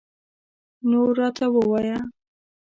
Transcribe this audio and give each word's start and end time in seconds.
نور 0.89 1.07
راته 1.19 1.45
ووایه 1.55 1.97